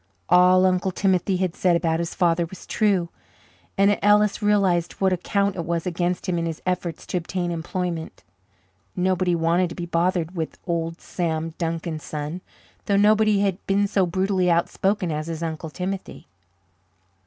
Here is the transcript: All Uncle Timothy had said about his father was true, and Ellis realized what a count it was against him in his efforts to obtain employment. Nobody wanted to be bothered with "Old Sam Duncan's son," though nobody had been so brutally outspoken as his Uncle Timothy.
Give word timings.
All 0.29 0.65
Uncle 0.65 0.89
Timothy 0.89 1.37
had 1.37 1.55
said 1.55 1.75
about 1.75 1.99
his 1.99 2.15
father 2.15 2.47
was 2.47 2.65
true, 2.65 3.09
and 3.77 3.99
Ellis 4.01 4.41
realized 4.41 4.93
what 4.93 5.13
a 5.13 5.17
count 5.17 5.55
it 5.55 5.63
was 5.63 5.85
against 5.85 6.27
him 6.27 6.39
in 6.39 6.47
his 6.47 6.59
efforts 6.65 7.05
to 7.05 7.17
obtain 7.17 7.51
employment. 7.51 8.23
Nobody 8.95 9.35
wanted 9.35 9.69
to 9.69 9.75
be 9.75 9.85
bothered 9.85 10.35
with 10.35 10.57
"Old 10.65 10.99
Sam 10.99 11.53
Duncan's 11.59 12.01
son," 12.03 12.41
though 12.87 12.97
nobody 12.97 13.41
had 13.41 13.63
been 13.67 13.85
so 13.87 14.07
brutally 14.07 14.49
outspoken 14.49 15.11
as 15.11 15.27
his 15.27 15.43
Uncle 15.43 15.69
Timothy. 15.69 16.25